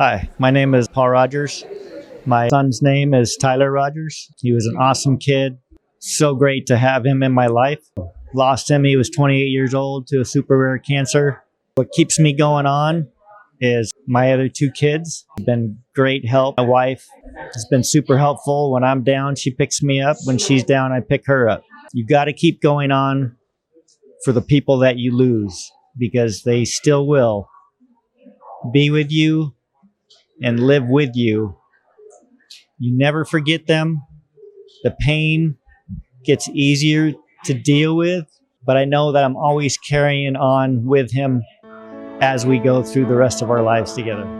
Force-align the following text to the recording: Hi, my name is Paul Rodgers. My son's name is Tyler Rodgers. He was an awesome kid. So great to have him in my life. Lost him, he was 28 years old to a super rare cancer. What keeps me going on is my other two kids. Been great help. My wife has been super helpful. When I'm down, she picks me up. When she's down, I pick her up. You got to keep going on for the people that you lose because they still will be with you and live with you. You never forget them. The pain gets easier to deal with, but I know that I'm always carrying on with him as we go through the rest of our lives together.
Hi, 0.00 0.30
my 0.38 0.50
name 0.50 0.74
is 0.74 0.88
Paul 0.88 1.10
Rodgers. 1.10 1.62
My 2.24 2.48
son's 2.48 2.80
name 2.80 3.12
is 3.12 3.36
Tyler 3.36 3.70
Rodgers. 3.70 4.30
He 4.38 4.50
was 4.50 4.64
an 4.64 4.78
awesome 4.78 5.18
kid. 5.18 5.58
So 5.98 6.34
great 6.34 6.64
to 6.68 6.78
have 6.78 7.04
him 7.04 7.22
in 7.22 7.32
my 7.32 7.48
life. 7.48 7.82
Lost 8.32 8.70
him, 8.70 8.84
he 8.84 8.96
was 8.96 9.10
28 9.10 9.44
years 9.44 9.74
old 9.74 10.06
to 10.06 10.18
a 10.22 10.24
super 10.24 10.56
rare 10.56 10.78
cancer. 10.78 11.44
What 11.74 11.92
keeps 11.92 12.18
me 12.18 12.32
going 12.32 12.64
on 12.64 13.08
is 13.60 13.92
my 14.06 14.32
other 14.32 14.48
two 14.48 14.70
kids. 14.70 15.26
Been 15.44 15.76
great 15.94 16.26
help. 16.26 16.56
My 16.56 16.64
wife 16.64 17.06
has 17.52 17.66
been 17.70 17.84
super 17.84 18.16
helpful. 18.16 18.72
When 18.72 18.82
I'm 18.82 19.04
down, 19.04 19.36
she 19.36 19.50
picks 19.50 19.82
me 19.82 20.00
up. 20.00 20.16
When 20.24 20.38
she's 20.38 20.64
down, 20.64 20.92
I 20.92 21.00
pick 21.00 21.26
her 21.26 21.46
up. 21.46 21.62
You 21.92 22.06
got 22.06 22.24
to 22.24 22.32
keep 22.32 22.62
going 22.62 22.90
on 22.90 23.36
for 24.24 24.32
the 24.32 24.40
people 24.40 24.78
that 24.78 24.96
you 24.96 25.14
lose 25.14 25.70
because 25.98 26.44
they 26.44 26.64
still 26.64 27.06
will 27.06 27.50
be 28.72 28.88
with 28.88 29.10
you 29.10 29.52
and 30.42 30.60
live 30.60 30.86
with 30.86 31.10
you. 31.14 31.56
You 32.78 32.96
never 32.96 33.24
forget 33.24 33.66
them. 33.66 34.02
The 34.82 34.96
pain 35.00 35.56
gets 36.24 36.48
easier 36.48 37.12
to 37.44 37.54
deal 37.54 37.96
with, 37.96 38.26
but 38.64 38.76
I 38.76 38.84
know 38.84 39.12
that 39.12 39.24
I'm 39.24 39.36
always 39.36 39.76
carrying 39.76 40.36
on 40.36 40.84
with 40.84 41.12
him 41.12 41.42
as 42.20 42.46
we 42.46 42.58
go 42.58 42.82
through 42.82 43.06
the 43.06 43.16
rest 43.16 43.42
of 43.42 43.50
our 43.50 43.62
lives 43.62 43.94
together. 43.94 44.39